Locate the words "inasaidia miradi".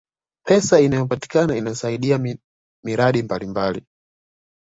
1.57-3.23